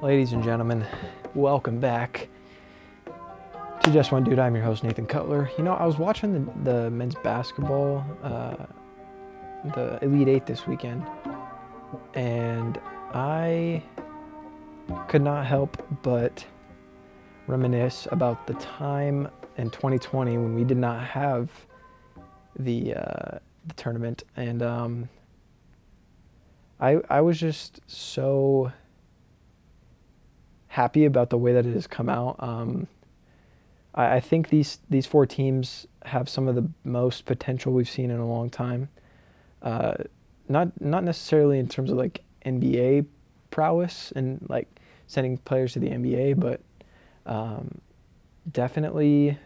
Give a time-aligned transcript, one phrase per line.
[0.00, 0.86] Ladies and gentlemen,
[1.34, 2.28] welcome back
[3.82, 4.38] to Just One Dude.
[4.38, 5.50] I'm your host, Nathan Cutler.
[5.58, 8.66] You know, I was watching the, the men's basketball, uh,
[9.74, 11.04] the Elite Eight this weekend,
[12.14, 12.80] and
[13.12, 13.82] I
[15.08, 16.46] could not help but
[17.48, 21.50] reminisce about the time in 2020 when we did not have
[22.56, 24.22] the, uh, the tournament.
[24.36, 25.08] And um,
[26.78, 28.70] I, I was just so
[30.68, 32.36] happy about the way that it has come out.
[32.38, 32.86] Um,
[33.94, 38.10] I, I, think these these four teams have some of the most potential we've seen
[38.10, 38.88] in a long time.
[39.62, 39.94] Uh,
[40.48, 43.06] not not necessarily in terms of like NBA
[43.50, 44.68] prowess and like
[45.06, 46.60] sending players to the NBA, but
[47.26, 47.80] um,
[48.50, 49.38] definitely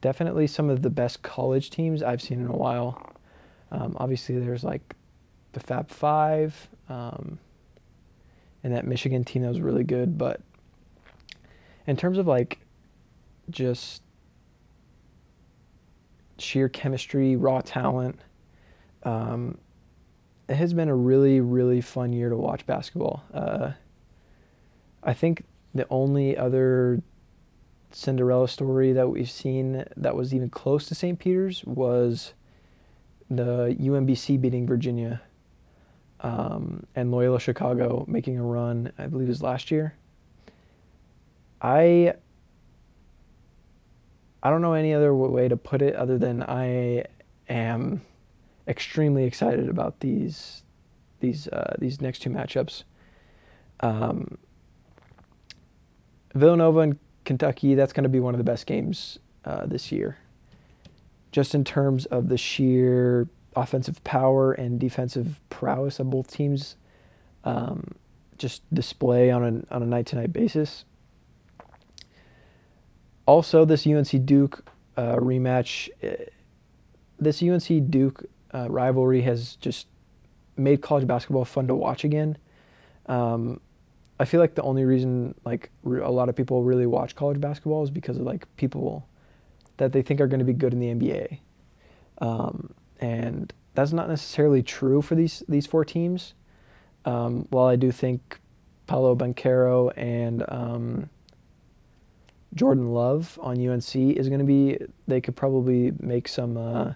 [0.00, 3.14] definitely some of the best college teams I've seen in a while.
[3.70, 4.94] Um, obviously, there's like
[5.52, 6.68] the Fab Five.
[8.64, 10.18] And that Michigan team that was really good.
[10.18, 10.40] But
[11.86, 12.58] in terms of like
[13.50, 14.02] just
[16.38, 18.18] sheer chemistry, raw talent,
[19.04, 19.58] um,
[20.48, 23.22] it has been a really, really fun year to watch basketball.
[23.32, 23.72] Uh,
[25.02, 27.02] I think the only other
[27.90, 31.18] Cinderella story that we've seen that was even close to St.
[31.18, 32.32] Peter's was
[33.30, 35.22] the UMBC beating Virginia
[36.20, 39.94] um, and Loyola Chicago making a run, I believe it was last year.
[41.60, 42.14] I
[44.42, 47.06] I don't know any other way to put it other than I
[47.48, 48.02] am
[48.68, 50.62] extremely excited about these
[51.20, 52.84] these uh, these next two matchups.
[53.80, 54.38] Um,
[56.34, 60.18] Villanova and Kentucky, that's going to be one of the best games uh, this year.
[61.32, 66.76] Just in terms of the sheer offensive power and defensive prowess of both teams
[67.44, 67.92] um,
[68.38, 70.84] just display on a on a night to night basis.
[73.26, 76.24] Also, this UNC Duke uh, rematch, uh,
[77.18, 79.86] this UNC Duke uh, rivalry has just
[80.56, 82.36] made college basketball fun to watch again.
[83.06, 83.60] Um,
[84.20, 87.40] I feel like the only reason like re- a lot of people really watch college
[87.40, 89.08] basketball is because of like people
[89.78, 91.38] that they think are going to be good in the NBA.
[92.18, 96.34] Um, and that's not necessarily true for these these four teams.
[97.04, 98.40] Um, while I do think
[98.86, 101.10] Paolo Banchero and um,
[102.54, 106.56] Jordan Love on UNC is going to be, they could probably make some.
[106.56, 106.92] Uh,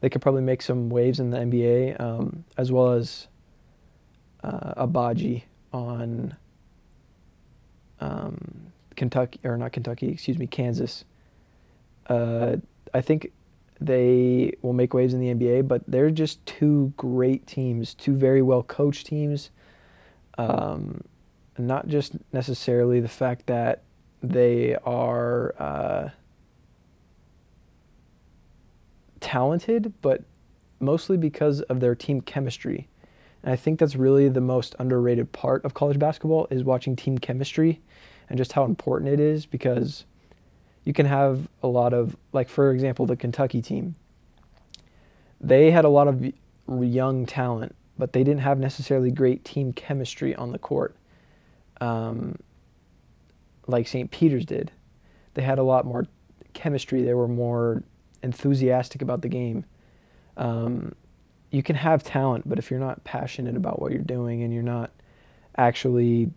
[0.00, 3.26] they could probably make some waves in the NBA, um, as well as
[4.44, 5.42] uh, Agbaji
[5.72, 6.36] on
[8.00, 11.04] um, Kentucky or not Kentucky, excuse me, Kansas.
[12.06, 12.56] Uh,
[12.94, 13.32] I think
[13.80, 18.42] they will make waves in the NBA, but they're just two great teams, two very
[18.42, 19.50] well coached teams.
[20.36, 21.02] Um,
[21.56, 23.82] not just necessarily the fact that
[24.22, 26.08] they are uh,
[29.20, 30.22] talented, but
[30.80, 32.88] mostly because of their team chemistry.
[33.42, 37.18] And I think that's really the most underrated part of college basketball is watching team
[37.18, 37.80] chemistry
[38.28, 40.04] and just how important it is because
[40.88, 43.94] you can have a lot of, like, for example, the Kentucky team.
[45.38, 46.32] They had a lot of
[46.66, 50.96] young talent, but they didn't have necessarily great team chemistry on the court,
[51.82, 52.36] um,
[53.66, 54.10] like St.
[54.10, 54.72] Peter's did.
[55.34, 56.06] They had a lot more
[56.54, 57.02] chemistry.
[57.02, 57.82] They were more
[58.22, 59.66] enthusiastic about the game.
[60.38, 60.94] Um,
[61.50, 64.62] you can have talent, but if you're not passionate about what you're doing and you're
[64.62, 64.90] not
[65.54, 66.30] actually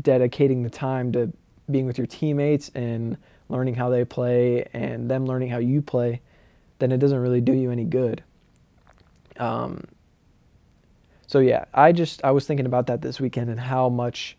[0.00, 1.32] dedicating the time to
[1.70, 3.16] being with your teammates and
[3.48, 6.20] learning how they play and them learning how you play,
[6.78, 8.22] then it doesn't really do you any good.
[9.38, 9.84] Um,
[11.26, 14.36] so yeah, I just I was thinking about that this weekend and how much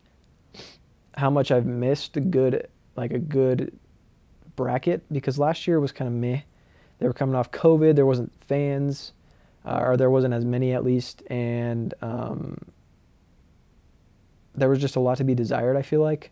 [1.16, 3.78] how much I've missed a good like a good
[4.56, 6.42] bracket because last year was kind of meh.
[7.00, 7.96] They were coming off COVID.
[7.96, 9.12] There wasn't fans,
[9.66, 12.58] uh, or there wasn't as many at least, and um,
[14.54, 15.76] there was just a lot to be desired.
[15.76, 16.32] I feel like,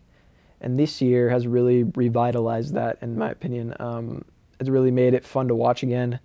[0.64, 3.74] and this year has really revitalized that, in my opinion.
[3.78, 4.24] Um,
[4.58, 6.18] it's really made it fun to watch again,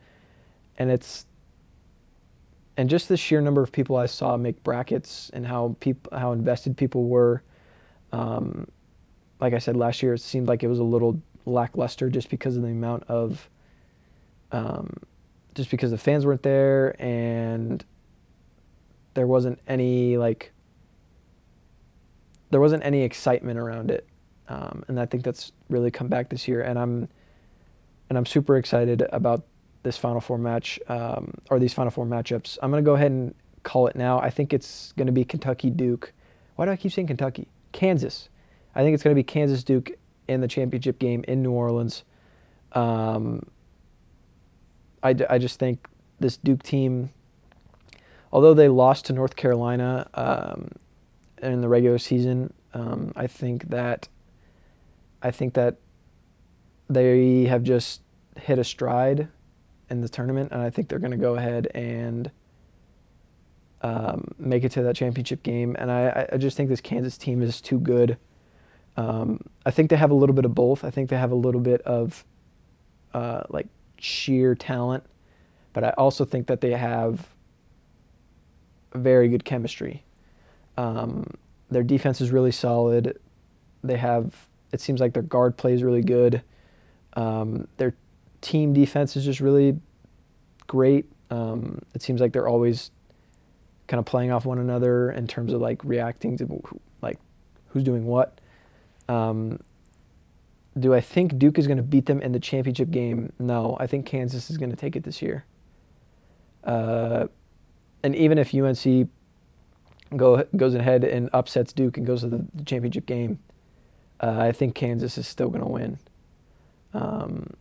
[0.78, 1.26] and it's
[2.78, 6.32] and just the sheer number of people I saw make brackets and how people how
[6.32, 7.44] invested people were.
[8.14, 8.70] Um,
[9.42, 12.56] like I said last year, it seemed like it was a little lackluster just because
[12.56, 13.50] of the amount of
[14.54, 14.94] um,
[15.54, 17.84] just because the fans weren't there and
[19.16, 20.54] there wasn't any like
[22.52, 24.09] there wasn't any excitement around it
[24.50, 26.62] um, and I think that's really come back this year.
[26.62, 27.08] And I'm
[28.10, 29.44] and I'm super excited about
[29.84, 32.58] this Final Four match um, or these Final Four matchups.
[32.62, 34.20] I'm gonna go ahead and call it now.
[34.20, 36.12] I think it's to be Kentucky Duke.
[36.56, 37.48] Why do I keep saying Kentucky?
[37.72, 38.30] Kansas.
[38.76, 39.92] I think it's to be Kansas Duke
[40.28, 42.04] in the championship game in New Orleans.
[42.74, 43.46] Um,
[45.02, 45.88] I, I just think
[46.20, 47.10] this Duke team,
[48.32, 50.72] although they lost to North Carolina um,
[51.42, 54.08] in the regular season, um, I think that
[55.22, 55.78] I think that
[56.90, 58.02] they have just
[58.38, 59.28] hit a stride
[59.90, 62.32] in the tournament, and I think they're going to go ahead and
[63.82, 65.76] um, make it to that championship game.
[65.80, 68.18] And I, I just think this Kansas team is too good.
[68.98, 70.84] Um, I think they have a little bit of both.
[70.84, 72.26] I think they have a little bit of
[73.14, 73.68] uh, like
[73.98, 75.04] sheer talent,
[75.74, 77.28] but I also think that they have
[78.94, 80.04] very good chemistry.
[80.78, 81.26] Um,
[81.70, 83.20] their defense is really solid.
[83.84, 84.49] They have.
[84.72, 86.42] It seems like their guard play is really good.
[87.14, 87.96] Um, their
[88.42, 89.80] team defense is just really
[90.68, 91.06] great.
[91.30, 92.92] Um, it seems like they're always
[93.88, 96.62] kind of playing off one another in terms of like reacting to
[97.02, 97.20] like
[97.70, 98.40] who's doing what.
[99.08, 99.60] Um,
[100.80, 103.34] do I think Duke is going to beat them in the championship game?
[103.40, 105.46] No, I think Kansas is going to take it this year.
[106.64, 107.28] Uh,
[108.04, 109.10] and even if UNC
[110.16, 113.40] go goes ahead and upsets Duke and goes to the, the championship game,
[114.20, 116.00] uh, I think Kansas is still going to win.
[116.94, 117.54] Um,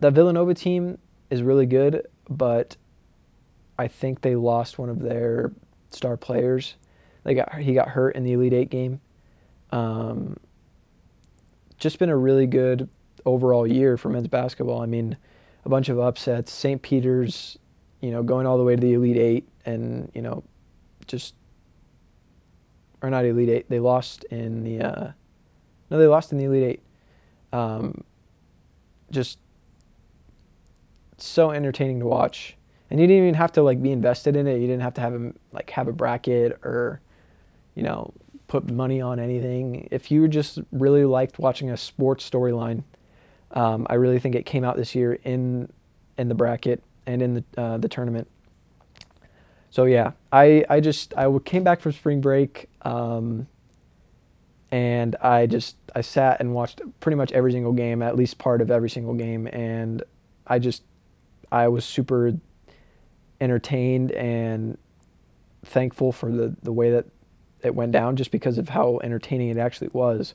[0.00, 0.98] the Villanova team
[1.30, 2.76] is really good, but
[3.78, 5.52] I think they lost one of their
[5.90, 6.74] star players.
[7.24, 9.00] They got he got hurt in the Elite Eight game.
[9.70, 10.36] Um,
[11.78, 12.88] just been a really good
[13.24, 14.82] overall year for men's basketball.
[14.82, 15.16] I mean,
[15.64, 16.52] a bunch of upsets.
[16.52, 16.82] St.
[16.82, 17.58] Peter's,
[18.00, 20.42] you know, going all the way to the Elite Eight, and you know,
[21.06, 21.34] just
[23.00, 23.70] or not Elite Eight.
[23.70, 25.12] They lost in the uh,
[25.92, 26.82] no, they lost in the Elite Eight.
[27.52, 28.02] Um,
[29.10, 29.38] just
[31.18, 32.56] so entertaining to watch.
[32.90, 34.58] And you didn't even have to like be invested in it.
[34.58, 37.02] You didn't have to have a, like have a bracket or,
[37.74, 38.12] you know,
[38.48, 39.86] put money on anything.
[39.90, 42.84] If you just really liked watching a sports storyline,
[43.50, 45.70] um, I really think it came out this year in
[46.16, 48.28] in the bracket and in the uh, the tournament.
[49.70, 53.46] So yeah, I I just I came back from spring break, um,
[54.72, 58.62] and I just I sat and watched pretty much every single game, at least part
[58.62, 60.02] of every single game, and
[60.46, 60.82] I just
[61.52, 62.32] I was super
[63.40, 64.78] entertained and
[65.64, 67.04] thankful for the, the way that
[67.62, 70.32] it went down just because of how entertaining it actually was.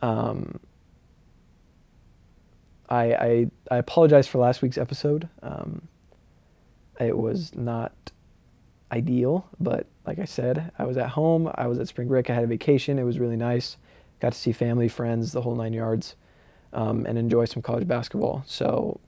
[0.00, 0.58] Um,
[2.88, 5.28] I, I, I apologize for last week's episode.
[5.42, 5.82] Um,
[6.98, 7.92] it was not
[8.90, 11.50] ideal, but like I said, I was at home.
[11.54, 12.30] I was at spring break.
[12.30, 12.98] I had a vacation.
[12.98, 13.76] It was really nice.
[14.20, 16.14] Got to see family, friends, the whole nine yards,
[16.72, 18.42] um, and enjoy some college basketball.
[18.46, 19.00] So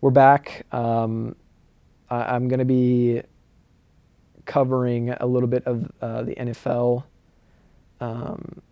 [0.00, 0.66] we're back.
[0.72, 1.36] Um,
[2.08, 3.22] I, am going to be
[4.44, 7.04] covering a little bit of uh, the NFL
[8.00, 8.62] um,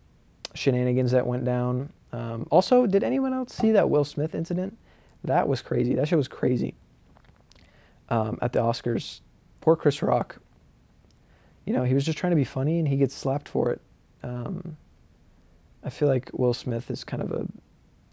[0.55, 1.93] shenanigans that went down.
[2.12, 4.77] Um, also, did anyone else see that Will Smith incident?
[5.25, 5.95] That was crazy.
[5.95, 6.75] That shit was crazy.
[8.09, 9.21] Um, at the Oscars,
[9.61, 10.39] poor Chris Rock.
[11.69, 13.82] You know, he was just trying to be funny and he gets slapped for it.
[14.23, 14.79] Um,
[15.85, 17.47] I feel like Will Smith is kind of a,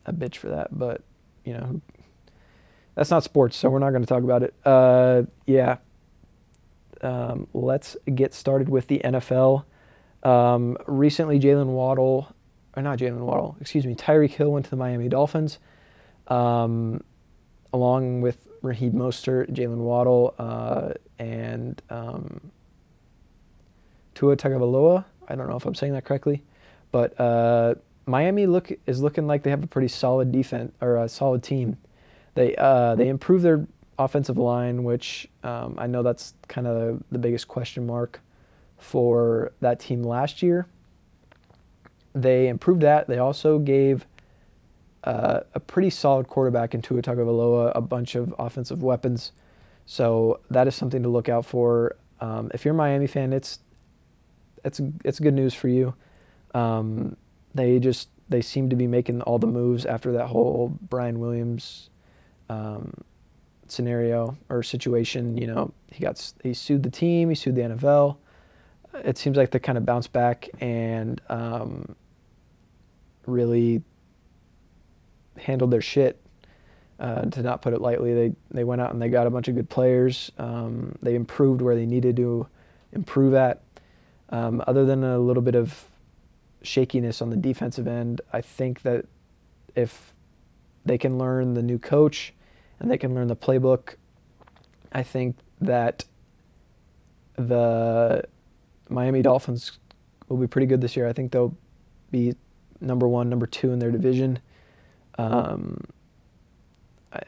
[0.05, 1.03] a bitch for that, but
[1.45, 1.79] you know,
[2.95, 4.53] that's not sports, so we're not going to talk about it.
[4.65, 5.77] Uh, yeah.
[6.99, 9.63] Um, let's get started with the NFL.
[10.23, 12.35] Um, recently, Jalen Waddle,
[12.75, 15.59] or not Jalen Waddle, excuse me, Tyreek Hill went to the Miami Dolphins,
[16.27, 17.01] um,
[17.71, 20.89] along with Raheem Mostert, Jalen Waddle, uh,
[21.19, 22.51] and um,
[24.15, 25.05] Tua Tagovailoa.
[25.27, 26.41] I don't know if I'm saying that correctly,
[26.91, 31.09] but uh, Miami look is looking like they have a pretty solid defense or a
[31.09, 31.77] solid team.
[32.33, 33.67] They uh, they improved their
[33.97, 38.21] offensive line, which um, I know that's kind of the biggest question mark
[38.77, 40.67] for that team last year.
[42.13, 43.07] They improved that.
[43.07, 44.05] They also gave
[45.03, 49.31] uh, a pretty solid quarterback in Tua Tagovailoa a bunch of offensive weapons.
[49.85, 51.95] So that is something to look out for.
[52.19, 53.59] Um, if you're a Miami fan, it's
[54.65, 55.93] it's it's good news for you.
[56.53, 57.15] Um,
[57.53, 61.89] they just they seem to be making all the moves after that whole Brian Williams
[62.49, 62.93] um,
[63.67, 65.37] scenario or situation.
[65.37, 68.17] You know, he got he sued the team, he sued the NFL.
[69.03, 71.95] It seems like they kind of bounced back and um,
[73.25, 73.83] really
[75.37, 76.21] handled their shit.
[76.97, 79.49] Uh, to not put it lightly, they they went out and they got a bunch
[79.49, 80.31] of good players.
[80.37, 82.47] Um, they improved where they needed to
[82.93, 83.64] improve at.
[84.29, 85.85] Um, other than a little bit of
[86.63, 89.05] shakiness on the defensive end, I think that
[89.75, 90.13] if
[90.85, 92.33] they can learn the new coach
[92.79, 93.95] and they can learn the playbook.
[94.91, 96.05] I think that
[97.35, 98.23] the
[98.87, 99.79] Miami Dolphins
[100.29, 101.07] will be pretty good this year.
[101.07, 101.55] I think they'll
[102.11, 102.35] be
[102.79, 104.39] number one, number two in their division.
[105.17, 105.81] Um,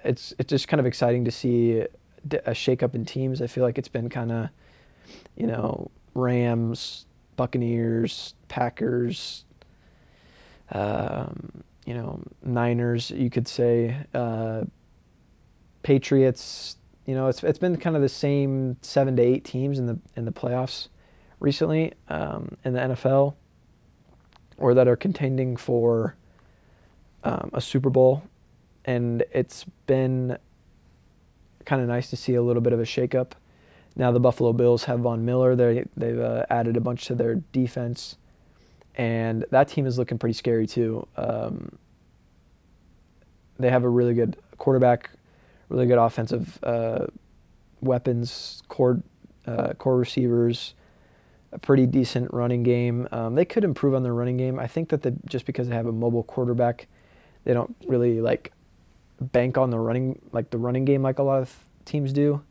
[0.04, 3.42] it's it's just kind of exciting to see a shakeup in teams.
[3.42, 4.50] I feel like it's been kind of,
[5.36, 7.06] you know, Rams,
[7.36, 9.46] Buccaneers, Packers,
[10.72, 13.12] um, you know, Niners.
[13.12, 14.64] You could say uh,
[15.84, 16.78] Patriots.
[17.06, 19.98] You know, it's it's been kind of the same seven to eight teams in the
[20.16, 20.90] in the playoffs
[21.40, 23.36] recently um, in the NFL,
[24.58, 26.16] or that are contending for
[27.24, 28.24] um, a Super Bowl,
[28.84, 30.38] and it's been
[31.66, 33.32] kind of nice to see a little bit of a shakeup.
[33.98, 35.56] Now the Buffalo Bills have Von Miller.
[35.56, 38.18] They they've uh, added a bunch to their defense,
[38.96, 41.08] and that team is looking pretty scary too.
[41.18, 41.78] Um,
[43.60, 45.10] they have a really good quarterback
[45.70, 47.06] really good offensive uh,
[47.82, 49.02] weapons, core
[49.46, 50.74] uh, core receivers,
[51.52, 53.08] a pretty decent running game.
[53.12, 54.60] Um, they could improve on their running game.
[54.60, 56.88] I think that the, just because they have a mobile quarterback,
[57.44, 58.52] they don't really like
[59.20, 62.42] bank on the running like the running game like a lot of teams do.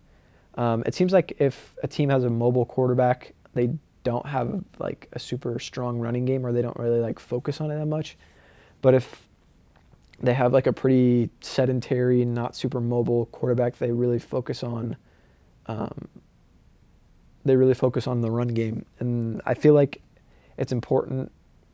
[0.57, 3.71] Um, it seems like if a team has a mobile quarterback, they
[4.05, 7.71] don't have like a super strong running game or they don't really like focus on
[7.71, 8.17] it that much.
[8.81, 9.27] But if
[10.21, 13.79] they have like a pretty sedentary, not super mobile quarterback.
[13.79, 14.97] They really focus on,
[15.67, 16.09] um,
[17.45, 20.01] they really focus on the run game, and I feel like
[20.57, 21.31] it's important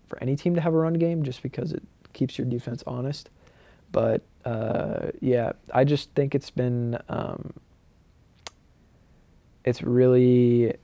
[0.08, 3.30] for any team to have a run game just because it keeps your defense honest.
[3.92, 7.52] But uh, yeah, I just think it's been, um,
[9.64, 10.74] it's really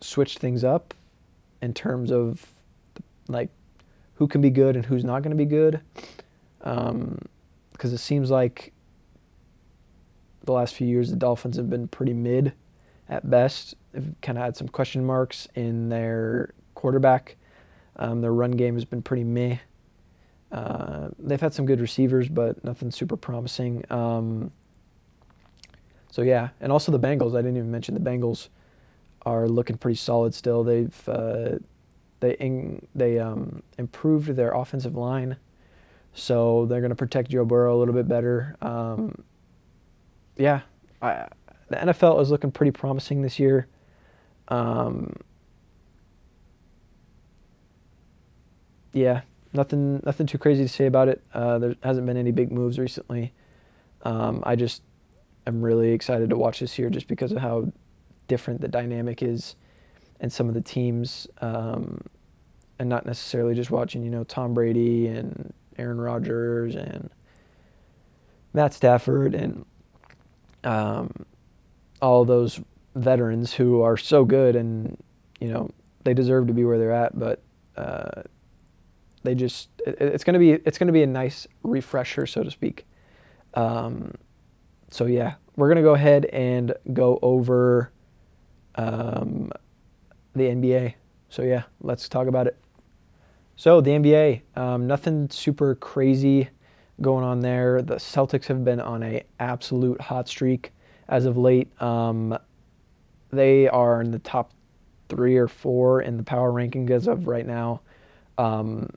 [0.00, 0.94] switched things up
[1.60, 2.46] in terms of
[3.28, 3.50] like
[4.14, 5.80] who can be good and who's not going to be good
[6.58, 7.18] because um,
[7.82, 8.72] it seems like
[10.44, 12.52] the last few years the Dolphins have been pretty mid
[13.08, 13.74] at best.
[13.92, 17.36] They've kind of had some question marks in their quarterback.
[17.96, 19.58] Um, their run game has been pretty meh.
[20.50, 23.84] Uh, they've had some good receivers, but nothing super promising.
[23.90, 24.50] Um,
[26.10, 27.34] so yeah, and also the Bengals.
[27.34, 28.48] I didn't even mention the Bengals
[29.22, 30.64] are looking pretty solid still.
[30.64, 31.58] They've uh,
[32.20, 35.36] they in, they um, improved their offensive line
[36.12, 38.56] so they're going to protect Joe Burrow a little bit better.
[38.60, 39.22] Um,
[40.36, 40.62] yeah,
[41.00, 41.28] I,
[41.68, 43.68] the NFL is looking pretty promising this year.
[44.48, 45.14] Um,
[48.92, 49.20] yeah,
[49.52, 51.22] nothing nothing too crazy to say about it.
[51.32, 53.32] Uh, there hasn't been any big moves recently.
[54.02, 54.82] Um, I just
[55.50, 57.70] am really excited to watch this year just because of how
[58.28, 59.56] different the dynamic is
[60.20, 62.00] and some of the teams, um,
[62.78, 67.10] and not necessarily just watching you know Tom Brady and Aaron Rodgers and
[68.52, 69.64] Matt Stafford and
[70.64, 71.10] um,
[72.02, 72.60] all those
[72.94, 74.96] veterans who are so good and
[75.40, 75.70] you know
[76.04, 77.42] they deserve to be where they're at, but
[77.76, 78.22] uh,
[79.22, 82.86] they just it, it's gonna be it's gonna be a nice refresher, so to speak.
[83.54, 84.14] Um,
[84.90, 87.90] so yeah, we're gonna go ahead and go over
[88.74, 89.50] um,
[90.34, 90.94] the NBA.
[91.28, 92.58] So yeah, let's talk about it.
[93.56, 96.48] So the NBA, um, nothing super crazy
[97.02, 97.82] going on there.
[97.82, 100.72] The Celtics have been on a absolute hot streak
[101.08, 101.70] as of late.
[101.80, 102.38] Um,
[103.30, 104.52] they are in the top
[105.08, 107.80] three or four in the power ranking as of right now.
[108.38, 108.88] Um,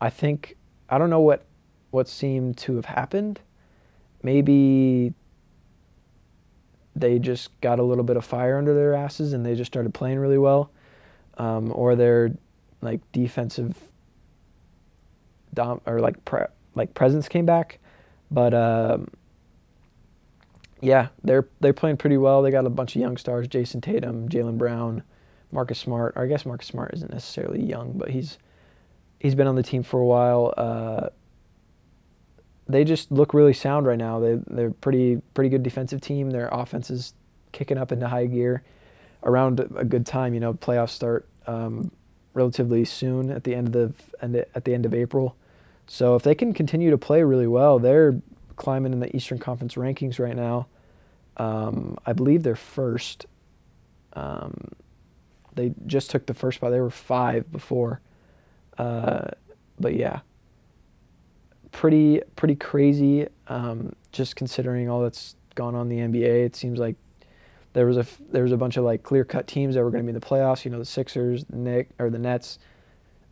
[0.00, 0.56] I think
[0.88, 1.44] I don't know what
[1.90, 3.40] what seemed to have happened.
[4.22, 5.14] Maybe
[7.00, 9.94] they just got a little bit of fire under their asses and they just started
[9.94, 10.70] playing really well,
[11.38, 12.32] um, or they're
[12.80, 13.76] like defensive
[15.54, 17.78] dom or like pre- like presence came back,
[18.30, 19.08] but um,
[20.80, 22.42] yeah, they're they're playing pretty well.
[22.42, 25.02] They got a bunch of young stars: Jayson Tatum, Jaylen Brown,
[25.50, 26.14] Marcus Smart.
[26.16, 28.38] Or I guess Marcus Smart isn't necessarily young, but he's
[29.18, 30.54] he's been on the team for a while.
[30.56, 31.08] Uh,
[32.68, 34.20] they just look really sound right now.
[34.20, 36.30] They they're pretty pretty good defensive team.
[36.30, 37.14] Their offense is
[37.52, 38.62] kicking up into high gear
[39.22, 40.34] around a good time.
[40.34, 41.90] You know, playoffs start um,
[42.34, 45.36] relatively soon at the end of the at the end of April.
[45.86, 48.20] So if they can continue to play really well, they're
[48.56, 50.66] climbing in the Eastern Conference rankings right now.
[51.38, 53.24] Um, I believe they're first.
[54.12, 54.72] Um,
[55.54, 56.70] they just took the first spot.
[56.70, 58.00] They were five before.
[58.76, 59.28] Uh,
[59.80, 60.20] but yeah,
[61.72, 63.26] pretty pretty crazy.
[63.48, 66.96] Um, just considering all that's gone on in the NBA, it seems like
[67.72, 70.02] there was a there was a bunch of like clear cut teams that were going
[70.02, 70.64] to be in the playoffs.
[70.64, 72.58] You know, the Sixers, the Nick or the Nets,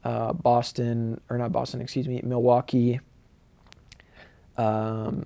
[0.05, 3.01] uh, Boston or not Boston, excuse me, Milwaukee,
[4.57, 5.25] um,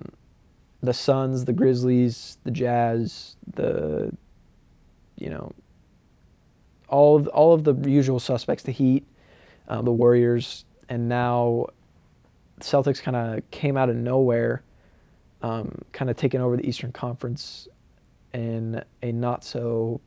[0.81, 4.11] the Suns, the Grizzlies, the Jazz, the
[5.17, 5.51] you know
[6.87, 9.07] all of, all of the usual suspects, the Heat,
[9.67, 11.67] uh, the Warriors, and now
[12.61, 14.63] Celtics kind of came out of nowhere,
[15.41, 17.67] um, kind of taking over the Eastern Conference
[18.33, 20.01] in a not so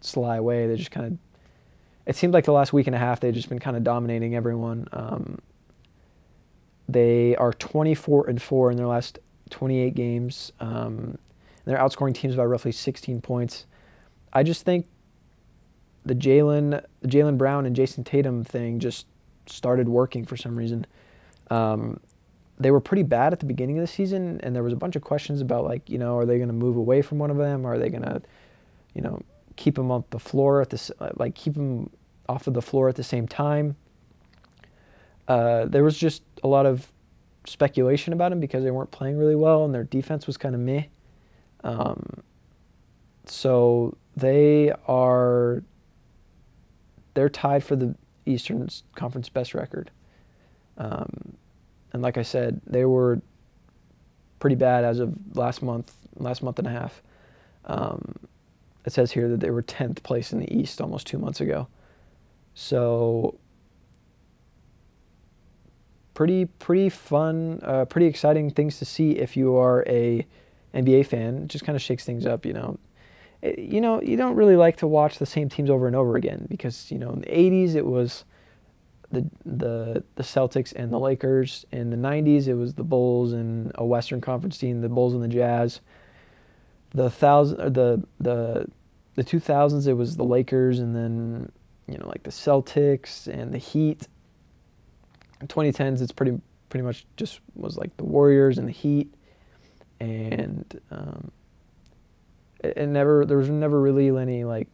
[0.00, 0.66] sly way.
[0.66, 1.18] They just kind of,
[2.06, 4.34] it seemed like the last week and a half they've just been kind of dominating
[4.34, 4.88] everyone.
[4.92, 5.38] Um,
[6.88, 9.18] they are 24 and four in their last
[9.50, 10.52] 28 games.
[10.60, 11.18] Um,
[11.64, 13.66] they're outscoring teams by roughly 16 points.
[14.32, 14.86] I just think
[16.04, 19.06] the Jaylen Jaylen Brown and Jayson Tatum thing just
[19.46, 20.86] started working for some reason.
[21.52, 22.00] Um,
[22.58, 24.96] they were pretty bad at the beginning of the season, and there was a bunch
[24.96, 27.36] of questions about like, you know, are they going to move away from one of
[27.36, 27.66] them?
[27.66, 28.22] Are they going to,
[28.94, 29.20] you know,
[29.56, 31.90] keep them off the floor at this, like keep them
[32.28, 33.76] off of the floor at the same time?
[35.28, 36.90] Uh, there was just a lot of
[37.46, 40.60] speculation about them because they weren't playing really well, and their defense was kind of
[40.60, 40.84] meh.
[41.64, 42.22] Um,
[43.26, 45.62] so they are
[47.14, 47.94] they're tied for the
[48.24, 49.90] Eastern Conference best record.
[50.78, 51.36] Um,
[51.92, 53.20] and like I said, they were
[54.38, 57.02] pretty bad as of last month, last month and a half.
[57.66, 58.16] Um,
[58.84, 61.68] it says here that they were 10th place in the East almost two months ago.
[62.54, 63.38] So
[66.14, 70.26] pretty pretty fun, uh, pretty exciting things to see if you are a
[70.74, 71.44] NBA fan.
[71.44, 72.78] It just kind of shakes things up, you know.
[73.40, 76.16] It, you know, you don't really like to watch the same teams over and over
[76.16, 78.24] again because you know in the 80s it was
[79.12, 81.64] the the the Celtics and the Lakers.
[81.70, 85.22] In the 90s it was the Bulls and a Western Conference team, the Bulls and
[85.22, 85.80] the Jazz.
[86.90, 88.66] The thousand the the
[89.14, 91.52] the 2000s it was the Lakers and then
[91.86, 94.08] you know like the Celtics and the Heat.
[95.40, 96.40] In 2010s it's pretty
[96.70, 99.14] pretty much just was like the Warriors and the Heat
[100.00, 101.30] and um,
[102.60, 104.68] it, it, never there was never really any like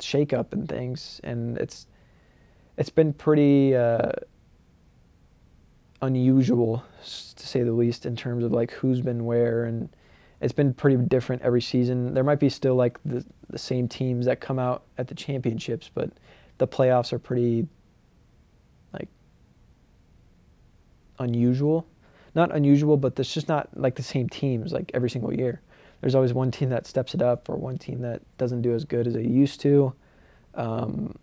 [0.00, 1.86] shake up and things and it's
[2.78, 4.12] it's been pretty uh,
[6.00, 9.90] unusual to say the least in terms of like who's been where and
[10.40, 14.24] it's been pretty different every season there might be still like the, the same teams
[14.24, 16.10] that come out at the championships but
[16.58, 17.66] the playoffs are pretty
[18.92, 19.08] like
[21.18, 21.86] unusual
[22.38, 25.60] not unusual, but there's just not like the same teams like every single year.
[26.00, 28.84] There's always one team that steps it up or one team that doesn't do as
[28.84, 29.92] good as they used to.
[30.54, 31.16] Um,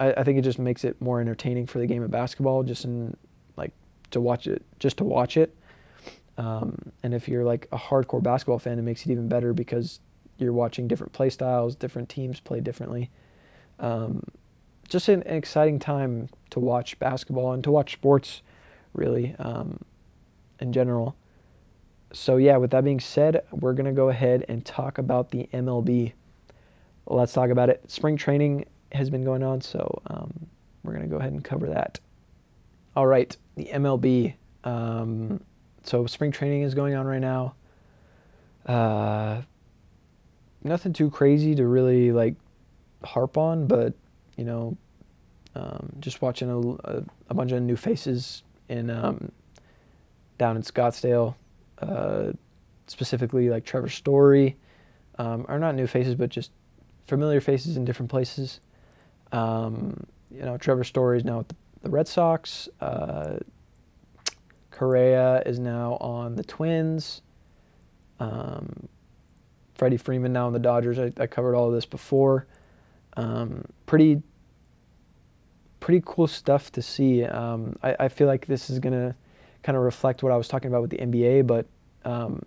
[0.00, 2.84] I, I think it just makes it more entertaining for the game of basketball, just
[2.84, 3.16] in
[3.56, 3.72] like
[4.10, 5.54] to watch it, just to watch it.
[6.38, 10.00] Um, and if you're like a hardcore basketball fan, it makes it even better because
[10.38, 13.10] you're watching different play styles, different teams play differently.
[13.78, 14.24] Um,
[14.88, 18.42] just an, an, exciting time to watch basketball and to watch sports,
[18.94, 19.36] really.
[19.38, 19.78] Um,
[20.60, 21.16] in general.
[22.12, 25.48] So, yeah, with that being said, we're going to go ahead and talk about the
[25.52, 26.12] MLB.
[27.06, 27.90] Let's talk about it.
[27.90, 30.32] Spring training has been going on, so um,
[30.82, 32.00] we're going to go ahead and cover that.
[32.96, 34.34] All right, the MLB.
[34.64, 35.40] Um,
[35.82, 37.54] so, spring training is going on right now.
[38.66, 39.42] Uh,
[40.62, 42.34] nothing too crazy to really like
[43.02, 43.94] harp on, but
[44.36, 44.76] you know,
[45.54, 49.32] um, just watching a, a, a, bunch of new faces in um,
[50.38, 51.34] down in Scottsdale,
[51.80, 52.32] uh,
[52.86, 54.56] specifically like Trevor Story,
[55.18, 56.52] um, are not new faces, but just
[57.06, 58.60] familiar faces in different places.
[59.32, 62.68] Um, you know, Trevor Story is now with the, the Red Sox.
[62.80, 63.38] Uh,
[64.70, 67.22] Correa is now on the Twins.
[68.18, 68.88] Um,
[69.74, 70.98] Freddie Freeman now on the Dodgers.
[70.98, 72.46] I, I covered all of this before.
[73.16, 74.22] Um, pretty,
[75.80, 77.24] pretty cool stuff to see.
[77.24, 79.16] Um, I, I feel like this is gonna
[79.62, 81.66] kind of reflect what I was talking about with the NBA, but
[82.04, 82.42] um,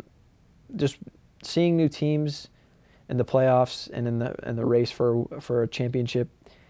[0.75, 0.97] just
[1.43, 2.49] seeing new teams
[3.09, 6.29] in the playoffs and in the in the race for for a championship,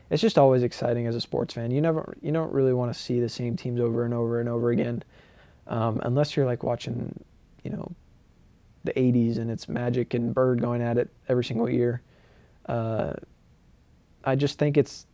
[0.09, 1.71] it's just always exciting as a sports fan.
[1.71, 4.49] You never you don't really want to see the same teams over and over and
[4.49, 5.03] over again,
[5.67, 7.23] um, unless you're like watching,
[7.63, 7.91] you know,
[8.83, 12.01] the '80s and it's Magic and Bird going at it every single year.
[12.67, 13.13] Uh,
[14.23, 15.05] I just think it's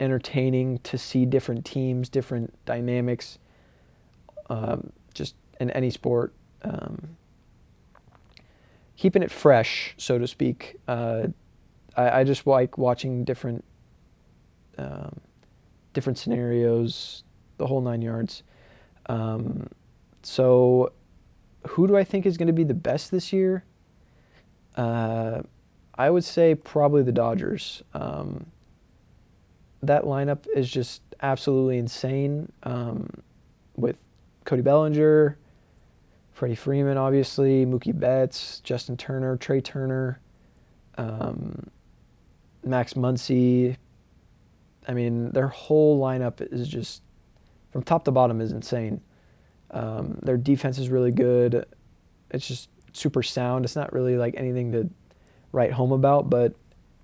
[0.00, 3.38] entertaining to see different teams, different dynamics
[4.50, 6.32] um, just in any sport.
[6.62, 7.16] Um,
[8.96, 10.76] keeping it fresh, so to speak.
[10.88, 11.28] Uh,
[11.96, 13.64] I, I, just like watching different
[14.78, 15.20] um,
[15.92, 17.24] different scenarios,
[17.58, 18.42] the whole nine yards.
[19.06, 19.68] Um,
[20.22, 20.92] so,
[21.68, 23.64] who do I think is going to be the best this year?
[24.76, 25.42] Uh,
[25.96, 27.82] I would say probably the Dodgers.
[27.92, 28.46] Um,
[29.82, 33.08] that lineup is just absolutely insane um,
[33.76, 33.96] with
[34.44, 35.38] Cody Bellinger,
[36.32, 40.20] Freddie Freeman, obviously, Mookie Betts, Justin Turner, Trea Turner.
[40.96, 41.70] Um,
[42.64, 43.76] Max Muncy.
[44.86, 47.02] I mean, their whole lineup is just
[47.72, 49.00] from top to bottom is insane.
[49.70, 51.66] Um, their defense is really good.
[52.30, 53.64] It's just super sound.
[53.64, 54.88] It's not really like anything to
[55.52, 56.54] write home about, but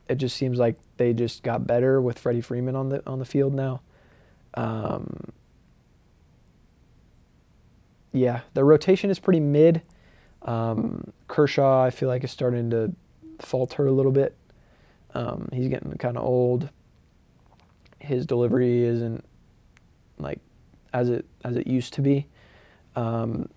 [0.08, 3.24] it just seems like they just got better with Freddie Freeman on the on the
[3.24, 3.80] field now.
[4.54, 5.32] Um,
[8.12, 9.82] yeah, the rotation is pretty mid.
[10.42, 12.92] Um, Kershaw, I feel like, is starting to
[13.40, 14.36] falter a little bit.
[15.14, 16.70] Um, he's getting kind of old.
[18.00, 19.24] His delivery isn't
[20.18, 20.40] like
[20.92, 22.26] as it as it used to be.
[22.96, 23.48] Um,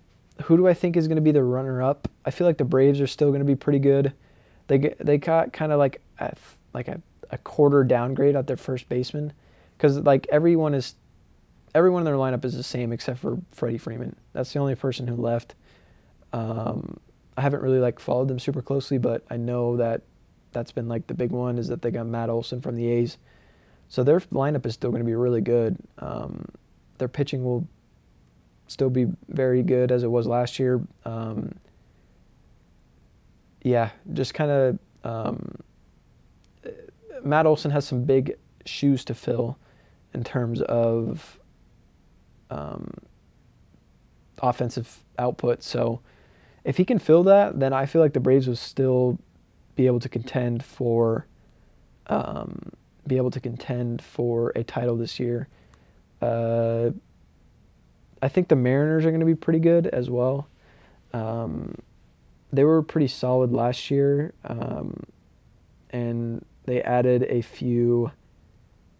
[0.44, 2.08] who do I think is going to be the runner up?
[2.24, 4.12] I feel like the Braves are still going to be pretty good.
[4.66, 6.34] They get, they got kind of like a,
[6.72, 9.32] like a, a quarter downgrade at their first baseman
[9.76, 10.94] because like everyone is
[11.74, 14.16] everyone in their lineup is the same except for Freddie Freeman.
[14.32, 15.54] That's the only person who left.
[16.32, 16.98] Um,
[17.36, 20.02] I haven't really like followed them super closely, but I know that
[20.52, 23.18] that's been like the big one is that they got Matt Olson from the A's.
[23.88, 25.76] So their lineup is still going to be really good.
[25.98, 26.46] Um,
[26.98, 27.66] their pitching will
[28.66, 30.80] still be very good as it was last year.
[31.04, 31.54] Um,
[33.62, 35.58] yeah, just kind of um,
[37.22, 39.58] Matt Olson has some big shoes to fill
[40.12, 41.38] in terms of
[42.50, 42.90] um,
[44.38, 45.62] offensive output.
[45.62, 46.00] So
[46.64, 49.18] if he can fill that, then I feel like the Braves will still
[49.74, 51.26] be able to contend for
[52.06, 52.72] um,
[53.06, 55.48] be able to contend for a title this year.
[56.20, 56.90] Uh,
[58.22, 60.48] I think the Mariners are going to be pretty good as well.
[61.12, 61.76] Um,
[62.52, 65.04] they were pretty solid last year, um,
[65.90, 68.12] and they added a few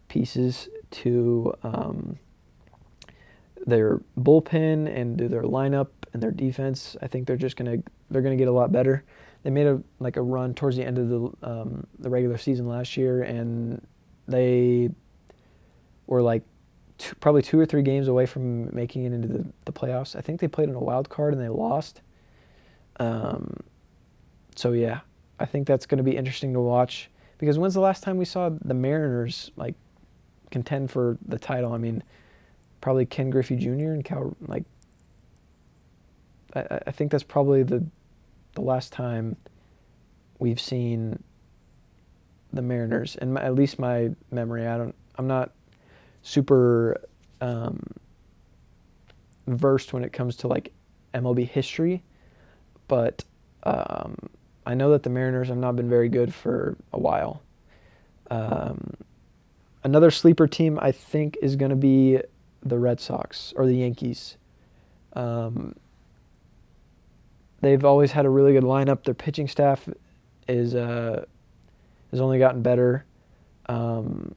[0.07, 2.17] pieces to um,
[3.65, 6.95] their bullpen and to their lineup and their defense.
[7.01, 7.77] I think they're just gonna
[8.09, 9.03] they're gonna get a lot better.
[9.43, 12.67] They made a like a run towards the end of the um, the regular season
[12.67, 13.85] last year, and
[14.27, 14.89] they
[16.07, 16.43] were like
[16.97, 20.15] two, probably two or three games away from making it into the, the playoffs.
[20.15, 22.01] I think they played in a wild card and they lost.
[22.99, 23.57] Um,
[24.55, 25.01] so yeah,
[25.39, 28.25] I think that's going to be interesting to watch because when's the last time we
[28.25, 29.75] saw the Mariners like
[30.51, 31.73] contend for the title?
[31.73, 32.03] I mean,
[32.81, 33.91] probably Ken Griffey Jr.
[33.91, 34.35] and Cal.
[34.47, 34.63] Like,
[36.53, 37.85] I, I think that's probably the
[38.53, 39.35] the last time
[40.39, 41.21] we've seen
[42.55, 44.65] the Mariners, and at least my memory.
[44.65, 44.95] I don't.
[45.17, 45.51] I'm not
[46.23, 46.99] super
[47.41, 47.79] um,
[49.47, 50.71] versed when it comes to like
[51.13, 52.03] MLB history,
[52.87, 53.23] but
[53.63, 54.15] um,
[54.65, 57.41] I know that the Mariners have not been very good for a while.
[58.31, 58.95] Um,
[59.83, 62.19] another sleeper team I think is going to be
[62.63, 64.37] the Red Sox or the Yankees.
[65.13, 65.75] Um,
[67.61, 69.03] they've always had a really good lineup.
[69.03, 69.87] Their pitching staff
[70.47, 71.25] is uh,
[72.15, 73.03] has only gotten better.
[73.67, 74.35] Um,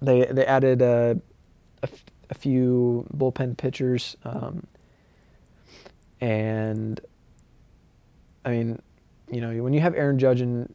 [0.00, 1.20] they they added a,
[1.82, 1.88] a,
[2.30, 4.64] a few bullpen pitchers, um,
[6.20, 7.00] and
[8.44, 8.80] I mean,
[9.28, 10.72] you know, when you have Aaron Judge and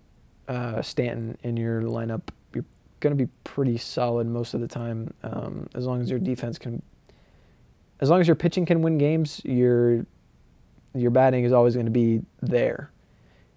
[0.49, 2.65] uh, Stanton in your lineup, you're
[2.99, 5.13] going to be pretty solid most of the time.
[5.23, 6.81] Um, as long as your defense can,
[8.01, 10.05] as long as your pitching can win games, your
[10.93, 12.91] your batting is always going to be there.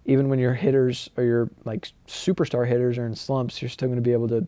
[0.06, 3.96] Even when your hitters or your like superstar hitters are in slumps, you're still going
[3.96, 4.46] to be able to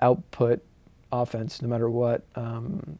[0.00, 0.62] output
[1.10, 2.24] offense no matter what.
[2.34, 2.98] Um,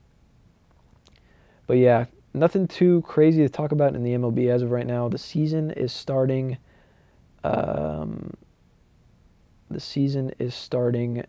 [1.66, 5.08] but yeah, nothing too crazy to talk about in the MLB as of right now.
[5.08, 6.58] The season is starting.
[7.44, 8.34] Um,
[9.70, 11.24] the season is starting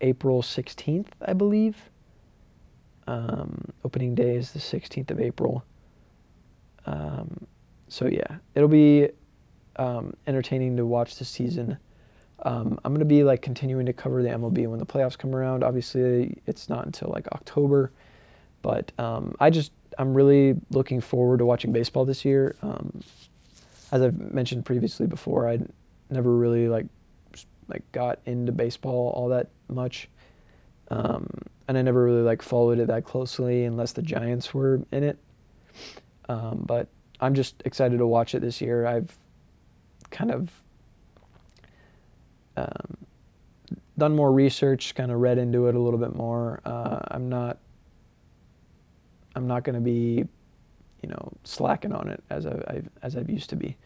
[0.00, 1.90] April 16th, I believe.
[3.06, 5.64] Um, opening day is the 16th of April.
[6.86, 7.46] Um,
[7.92, 9.10] so yeah, it'll be
[9.76, 11.76] um, entertaining to watch the season.
[12.42, 15.62] Um, I'm to be like continuing to cover the MLB when the playoffs come around.
[15.62, 17.92] Obviously, it's not until like October,
[18.62, 22.56] but um, I just I'm really looking forward to watching baseball this year.
[22.62, 23.02] Um,
[23.92, 25.58] as I've mentioned previously before, I
[26.08, 26.86] never really like
[27.68, 30.08] like got into baseball all that much,
[30.88, 31.28] um,
[31.68, 35.18] and I never really like followed it that closely unless the Giants were in it.
[36.30, 36.88] Um, but
[37.22, 38.84] I'm just excited to watch it this year.
[38.84, 39.16] I've
[40.10, 40.50] kind of
[42.56, 42.96] um,
[43.96, 46.60] done more research, kind of read into it a little bit more.
[46.64, 47.58] Uh, I'm not
[49.34, 50.26] I'm not going to be,
[51.02, 53.76] you know, slacking on it as I, I've, as I've used to be.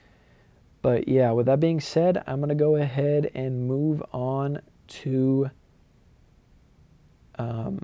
[0.83, 5.51] But yeah, with that being said, I'm going to go ahead and move on to
[7.39, 7.79] um,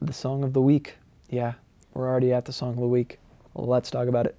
[0.00, 0.96] the song of the week.
[1.28, 1.54] Yeah,
[1.94, 3.18] we're already at the song of the week.
[3.54, 4.36] Let's talk about it.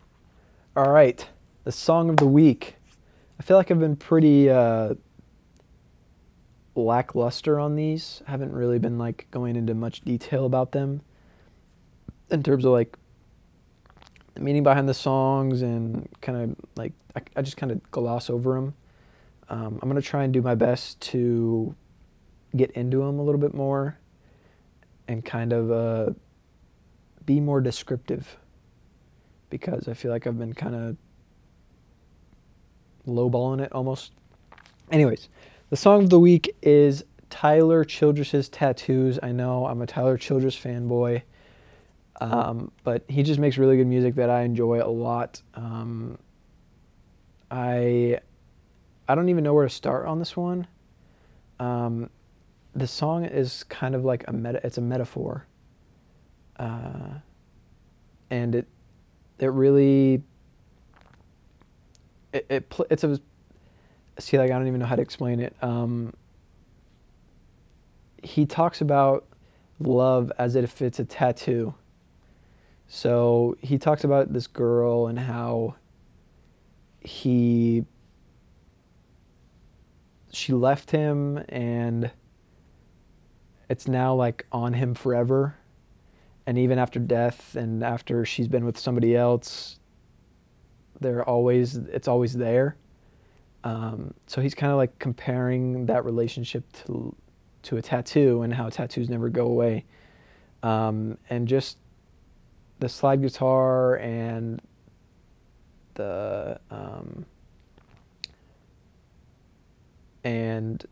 [0.76, 1.28] All right,
[1.63, 2.76] the song of the week
[3.39, 4.95] I feel like I've been pretty uh,
[6.76, 8.22] lackluster on these.
[8.28, 11.02] I haven't really been like going into much detail about them
[12.30, 12.98] in terms of like
[14.36, 18.30] the meaning behind the songs and kind of like I, I just kind of gloss
[18.30, 18.74] over them.
[19.48, 21.74] Um, I'm gonna try and do my best to
[22.58, 23.98] get into them a little bit more
[25.08, 26.12] and kind of uh,
[27.26, 28.38] be more descriptive
[29.50, 30.98] because I feel like I've been kind of
[33.08, 34.12] lowballing it almost.
[34.92, 35.30] Anyways,
[35.70, 39.20] the song of the week is Tyler Childers's Tattoos.
[39.22, 41.22] I know I'm a Tyler Childress fanboy,
[42.22, 45.42] um, but he just makes really good music that I enjoy a lot.
[45.54, 46.18] Um,
[47.52, 48.20] I
[49.08, 50.68] I don't even know where to start on this one.
[51.60, 52.10] Um,
[52.76, 54.60] the song is kind of like a meta.
[54.64, 55.46] It's a metaphor,
[56.58, 57.20] uh,
[58.30, 58.68] and it
[59.39, 60.21] it really
[62.34, 63.19] it, it it's a
[64.19, 65.56] see like I don't even know how to explain it.
[65.62, 66.13] Um,
[68.21, 69.25] he talks about
[69.80, 71.73] love as if it's a tattoo.
[72.88, 75.75] So he talks about this girl and how
[77.02, 77.86] he
[80.32, 82.12] she left him and
[83.69, 85.56] it's now like on him forever
[86.50, 89.80] and even after death and after she's been with somebody else
[91.00, 92.76] they're always it's always there.
[93.64, 97.16] Um, so he's kind of like comparing that relationship to
[97.64, 99.86] to a tattoo and how tattoos never go away.
[100.64, 101.78] Um, and just
[102.80, 104.62] the slide guitar and
[105.96, 107.26] the um,
[110.24, 110.86] and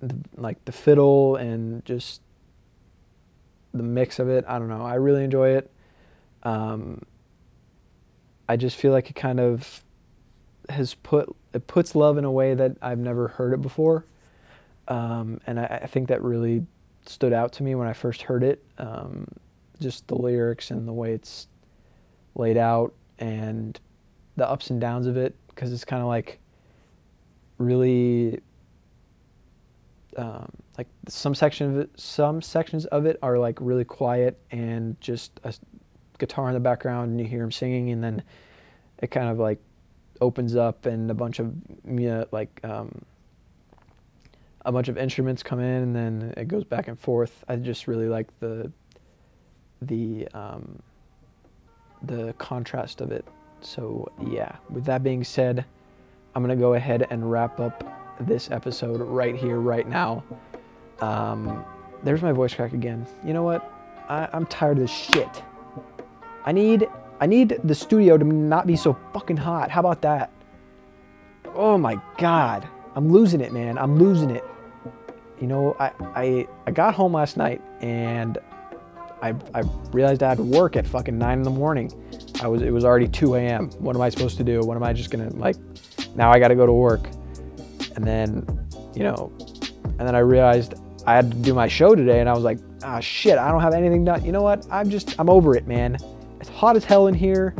[0.00, 2.22] the, like the fiddle and just
[3.74, 4.44] the mix of it.
[4.48, 4.82] I don't know.
[4.82, 5.70] I really enjoy it.
[6.44, 7.02] Um,
[8.48, 9.82] I just feel like it kind of
[10.68, 14.06] has put it puts love in a way that I've never heard it before,
[14.88, 16.66] um, and I, I, think that really
[17.06, 18.62] stood out to me when I first heard it.
[18.78, 19.26] Um,
[19.80, 21.48] just the lyrics and the way it's
[22.34, 23.78] laid out and
[24.36, 26.38] the ups and downs of it, because it's kind of like
[27.58, 28.40] really
[30.16, 35.00] um, like some section of it, some sections of it are like really quiet and
[35.00, 35.54] just a
[36.18, 38.22] guitar in the background and you hear him singing and then
[38.98, 39.60] it kind of like
[40.20, 41.52] opens up and a bunch of
[41.86, 43.04] you know, like um,
[44.64, 47.44] a bunch of instruments come in and then it goes back and forth.
[47.48, 48.72] I just really like the
[49.82, 50.80] the um,
[52.02, 53.26] the contrast of it.
[53.60, 55.64] So yeah, with that being said,
[56.34, 57.84] I'm gonna go ahead and wrap up
[58.20, 60.24] this episode right here, right now.
[61.00, 61.64] Um,
[62.02, 63.06] there's my voice crack again.
[63.24, 63.70] You know what?
[64.08, 65.42] I, I'm tired of this shit.
[66.44, 66.88] I need
[67.20, 69.70] I need the studio to not be so fucking hot.
[69.70, 70.30] How about that?
[71.54, 72.68] Oh my god.
[72.96, 73.78] I'm losing it, man.
[73.78, 74.44] I'm losing it.
[75.40, 78.38] You know, I I, I got home last night and
[79.22, 81.90] I, I realized I had to work at fucking nine in the morning.
[82.42, 83.70] I was it was already 2 a.m.
[83.78, 84.60] What am I supposed to do?
[84.60, 85.56] What am I just gonna like
[86.14, 87.08] now I gotta go to work.
[87.96, 88.46] And then,
[88.94, 89.32] you know,
[89.98, 90.74] and then I realized
[91.06, 93.60] I had to do my show today and I was like, ah, shit, I don't
[93.60, 94.24] have anything done.
[94.24, 94.66] You know what?
[94.70, 95.96] I'm just, I'm over it, man.
[96.40, 97.54] It's hot as hell in here.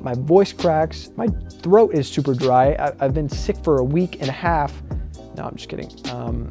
[0.00, 1.10] My voice cracks.
[1.16, 1.28] My
[1.62, 2.74] throat is super dry.
[2.74, 4.82] I, have been sick for a week and a half.
[5.36, 5.90] No, I'm just kidding.
[6.10, 6.48] Um,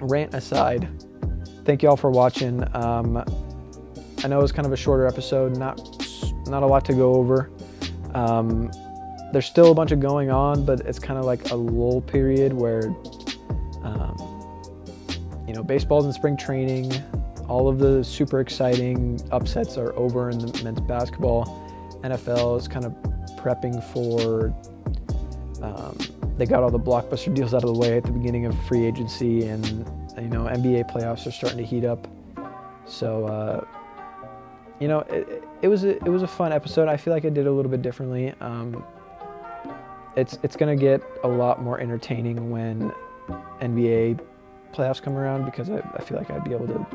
[0.00, 0.88] rant aside,
[1.64, 2.64] thank you all for watching.
[2.74, 3.18] Um,
[4.22, 5.80] I know it was kind of a shorter episode, not
[6.46, 7.50] not a lot to go over.
[8.14, 8.70] Um,
[9.32, 12.52] there's still a bunch of going on, but it's kind of like a lull period
[12.52, 12.88] where,
[13.82, 14.16] um,
[15.50, 16.92] you know, baseball's in spring training.
[17.48, 21.44] All of the super exciting upsets are over in the men's basketball.
[22.04, 22.92] NFL is kind of
[23.36, 24.54] prepping for.
[25.60, 25.98] Um,
[26.38, 28.86] they got all the blockbuster deals out of the way at the beginning of free
[28.86, 29.66] agency, and
[30.16, 32.06] you know NBA playoffs are starting to heat up.
[32.86, 33.64] So, uh,
[34.78, 36.86] you know, it, it, was a, it was a fun episode.
[36.86, 38.34] I feel like I did a little bit differently.
[38.40, 38.84] Um,
[40.14, 42.92] it's it's gonna get a lot more entertaining when
[43.60, 44.20] NBA
[44.72, 46.86] playoffs come around because I, I feel like I'd be able to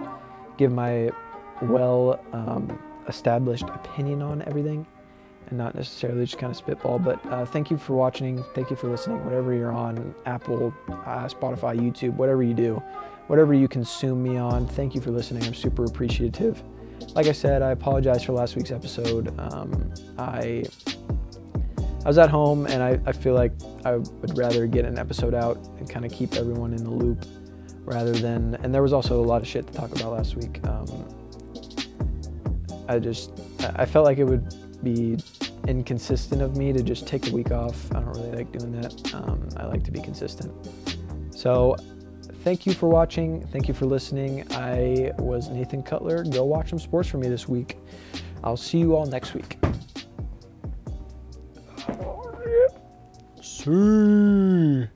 [0.57, 1.11] give my
[1.61, 4.85] well um, established opinion on everything
[5.47, 6.99] and not necessarily just kind of spitball.
[6.99, 8.43] But uh, thank you for watching.
[8.53, 9.23] Thank you for listening.
[9.23, 12.81] Whatever you're on, Apple, uh, Spotify, YouTube, whatever you do,
[13.27, 15.43] whatever you consume me on, thank you for listening.
[15.43, 16.63] I'm super appreciative.
[17.13, 19.38] Like I said, I apologize for last week's episode.
[19.39, 20.63] Um, I
[22.03, 23.51] I was at home and I, I feel like
[23.83, 27.25] I would rather get an episode out and kind of keep everyone in the loop
[27.85, 30.59] rather than, and there was also a lot of shit to talk about last week.
[30.67, 30.87] Um,
[32.87, 33.31] I just,
[33.75, 35.17] I felt like it would be
[35.67, 37.91] inconsistent of me to just take a week off.
[37.91, 39.13] I don't really like doing that.
[39.13, 40.51] Um, I like to be consistent.
[41.31, 41.75] So,
[42.43, 43.45] thank you for watching.
[43.47, 44.45] Thank you for listening.
[44.51, 46.23] I was Nathan Cutler.
[46.23, 47.77] Go watch some sports for me this week.
[48.43, 49.57] I'll see you all next week.
[53.41, 54.87] See.